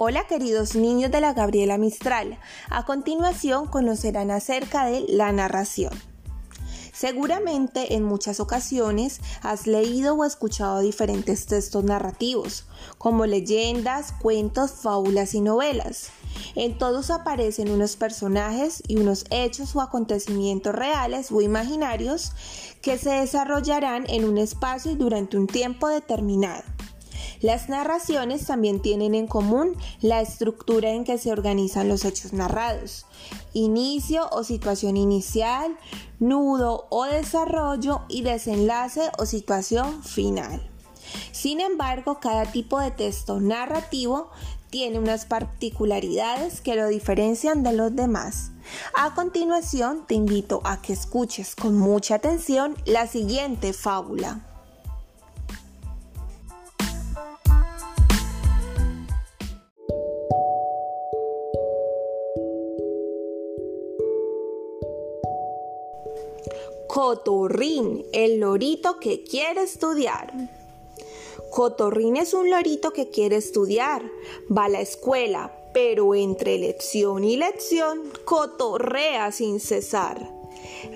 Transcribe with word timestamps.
Hola 0.00 0.28
queridos 0.28 0.76
niños 0.76 1.10
de 1.10 1.20
la 1.20 1.32
Gabriela 1.32 1.76
Mistral. 1.76 2.38
A 2.70 2.86
continuación 2.86 3.66
conocerán 3.66 4.30
acerca 4.30 4.86
de 4.86 5.04
la 5.08 5.32
narración. 5.32 5.90
Seguramente 6.92 7.96
en 7.96 8.04
muchas 8.04 8.38
ocasiones 8.38 9.20
has 9.42 9.66
leído 9.66 10.14
o 10.14 10.24
escuchado 10.24 10.78
diferentes 10.82 11.46
textos 11.46 11.82
narrativos, 11.82 12.66
como 12.96 13.26
leyendas, 13.26 14.12
cuentos, 14.12 14.70
fábulas 14.70 15.34
y 15.34 15.40
novelas. 15.40 16.10
En 16.54 16.78
todos 16.78 17.10
aparecen 17.10 17.68
unos 17.68 17.96
personajes 17.96 18.84
y 18.86 18.98
unos 18.98 19.24
hechos 19.30 19.74
o 19.74 19.80
acontecimientos 19.80 20.76
reales 20.76 21.32
o 21.32 21.40
imaginarios 21.40 22.30
que 22.82 22.98
se 22.98 23.10
desarrollarán 23.10 24.08
en 24.08 24.26
un 24.26 24.38
espacio 24.38 24.92
y 24.92 24.94
durante 24.94 25.36
un 25.36 25.48
tiempo 25.48 25.88
determinado. 25.88 26.62
Las 27.40 27.68
narraciones 27.68 28.46
también 28.46 28.80
tienen 28.80 29.14
en 29.14 29.26
común 29.26 29.76
la 30.00 30.20
estructura 30.20 30.90
en 30.90 31.04
que 31.04 31.18
se 31.18 31.30
organizan 31.30 31.88
los 31.88 32.04
hechos 32.04 32.32
narrados. 32.32 33.06
Inicio 33.52 34.28
o 34.32 34.44
situación 34.44 34.96
inicial, 34.96 35.76
nudo 36.18 36.86
o 36.90 37.04
desarrollo 37.04 38.02
y 38.08 38.22
desenlace 38.22 39.10
o 39.18 39.26
situación 39.26 40.02
final. 40.02 40.68
Sin 41.32 41.60
embargo, 41.60 42.18
cada 42.20 42.44
tipo 42.46 42.80
de 42.80 42.90
texto 42.90 43.40
narrativo 43.40 44.30
tiene 44.70 44.98
unas 44.98 45.24
particularidades 45.24 46.60
que 46.60 46.74
lo 46.74 46.88
diferencian 46.88 47.62
de 47.62 47.72
los 47.72 47.94
demás. 47.94 48.50
A 48.94 49.14
continuación, 49.14 50.04
te 50.06 50.14
invito 50.14 50.60
a 50.64 50.82
que 50.82 50.92
escuches 50.92 51.56
con 51.56 51.78
mucha 51.78 52.16
atención 52.16 52.76
la 52.84 53.06
siguiente 53.06 53.72
fábula. 53.72 54.47
Cotorrín, 66.98 68.04
el 68.12 68.40
lorito 68.40 68.98
que 68.98 69.22
quiere 69.22 69.62
estudiar. 69.62 70.32
Cotorrín 71.52 72.16
es 72.16 72.34
un 72.34 72.50
lorito 72.50 72.92
que 72.92 73.08
quiere 73.08 73.36
estudiar. 73.36 74.02
Va 74.50 74.64
a 74.64 74.68
la 74.68 74.80
escuela, 74.80 75.52
pero 75.72 76.16
entre 76.16 76.58
lección 76.58 77.22
y 77.22 77.36
lección 77.36 78.02
cotorrea 78.24 79.30
sin 79.30 79.60
cesar. 79.60 80.28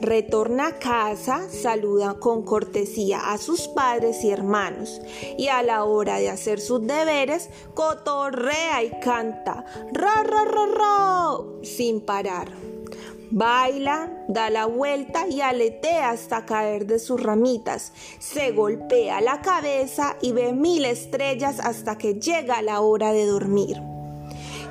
Retorna 0.00 0.66
a 0.66 0.78
casa, 0.80 1.48
saluda 1.48 2.14
con 2.14 2.42
cortesía 2.42 3.30
a 3.32 3.38
sus 3.38 3.68
padres 3.68 4.24
y 4.24 4.30
hermanos 4.30 5.00
y 5.38 5.46
a 5.46 5.62
la 5.62 5.84
hora 5.84 6.18
de 6.18 6.30
hacer 6.30 6.60
sus 6.60 6.84
deberes 6.84 7.48
cotorrea 7.74 8.82
y 8.82 8.90
canta 8.98 9.64
ra 9.92 10.24
ra 10.24 10.44
ra 10.46 10.66
ra 10.66 11.36
sin 11.62 12.00
parar. 12.00 12.71
Baila, 13.34 14.10
da 14.28 14.50
la 14.50 14.66
vuelta 14.66 15.26
y 15.26 15.40
aletea 15.40 16.10
hasta 16.10 16.44
caer 16.44 16.86
de 16.86 16.98
sus 16.98 17.22
ramitas. 17.22 17.94
Se 18.18 18.52
golpea 18.52 19.22
la 19.22 19.40
cabeza 19.40 20.16
y 20.20 20.32
ve 20.32 20.52
mil 20.52 20.84
estrellas 20.84 21.58
hasta 21.58 21.96
que 21.96 22.20
llega 22.20 22.60
la 22.60 22.82
hora 22.82 23.14
de 23.14 23.24
dormir. 23.24 23.80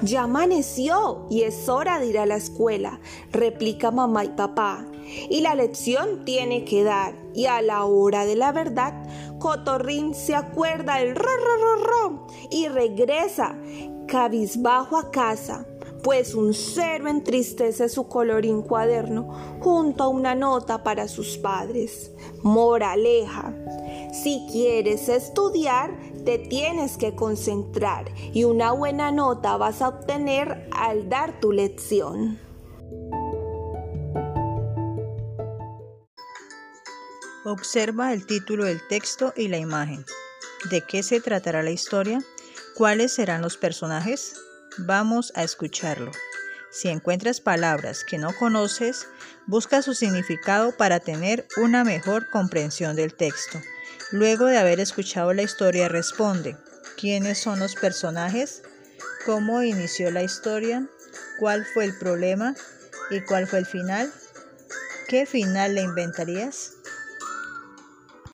Ya 0.04 0.24
amaneció 0.24 1.26
y 1.32 1.42
es 1.42 1.70
hora 1.70 2.00
de 2.00 2.06
ir 2.06 2.20
a 2.20 2.28
la 2.28 2.36
escuela, 2.36 3.00
replica 3.32 3.90
mamá 3.90 4.26
y 4.26 4.30
papá. 4.30 4.86
Y 5.28 5.42
la 5.42 5.56
lección 5.56 6.24
tiene 6.24 6.64
que 6.64 6.84
dar. 6.84 7.16
Y 7.34 7.48
a 7.48 7.64
la 7.64 7.86
hora 7.86 8.28
de 8.28 8.36
la 8.36 8.52
verdad, 8.52 8.94
Cotorrín 9.40 10.14
se 10.14 10.36
acuerda 10.36 11.02
el 11.02 11.16
ro, 11.16 11.24
ro, 11.24 11.58
ro, 11.58 11.84
ro 11.84 12.28
y 12.52 12.68
regresa 12.68 13.58
cabizbajo 14.08 14.98
a 14.98 15.10
casa 15.10 15.66
pues 16.04 16.34
un 16.36 16.54
cero 16.54 17.08
entristece 17.08 17.90
su 17.90 18.08
colorín 18.08 18.62
cuaderno 18.62 19.60
junto 19.60 20.04
a 20.04 20.08
una 20.08 20.36
nota 20.36 20.84
para 20.84 21.08
sus 21.08 21.38
padres. 21.38 22.12
Moraleja. 22.42 23.54
Si 24.14 24.48
quieres 24.52 25.10
estudiar, 25.10 25.96
te 26.26 26.38
tienes 26.38 26.98
que 26.98 27.16
concentrar 27.16 28.06
y 28.34 28.44
una 28.44 28.72
buena 28.72 29.12
nota 29.12 29.58
vas 29.58 29.82
a 29.82 29.90
obtener 29.90 30.68
al 30.72 31.10
dar 31.10 31.40
tu 31.40 31.52
lección. 31.52 32.40
Observa 37.44 38.14
el 38.14 38.28
título 38.28 38.66
del 38.66 38.86
texto 38.88 39.34
y 39.36 39.48
la 39.48 39.58
imagen. 39.58 40.06
¿De 40.70 40.82
qué 40.82 41.02
se 41.02 41.20
tratará 41.22 41.64
la 41.64 41.72
historia? 41.72 42.24
¿Cuáles 42.76 43.16
serán 43.16 43.42
los 43.42 43.58
personajes? 43.58 44.36
Vamos 44.78 45.34
a 45.36 45.44
escucharlo. 45.44 46.12
Si 46.72 46.88
encuentras 46.88 47.42
palabras 47.42 48.06
que 48.06 48.18
no 48.18 48.34
conoces, 48.40 49.06
busca 49.46 49.82
su 49.82 49.94
significado 49.94 50.72
para 50.78 51.02
tener 51.02 51.46
una 51.58 51.84
mejor 51.84 52.30
comprensión 52.30 52.96
del 52.96 53.14
texto. 53.14 53.60
Luego 54.12 54.46
de 54.46 54.58
haber 54.58 54.80
escuchado 54.80 55.34
la 55.34 55.42
historia, 55.42 55.90
responde, 55.90 56.56
¿quiénes 56.98 57.40
son 57.40 57.60
los 57.60 57.76
personajes? 57.76 58.64
¿Cómo 59.26 59.62
inició 59.62 60.10
la 60.10 60.24
historia? 60.24 60.88
¿Cuál 61.38 61.66
fue 61.66 61.84
el 61.84 61.98
problema? 61.98 62.56
¿Y 63.10 63.20
cuál 63.22 63.48
fue 63.48 63.60
el 63.60 63.66
final? 63.66 64.12
¿Qué 65.10 65.26
final 65.26 65.76
le 65.76 65.82
inventarías? 65.82 66.81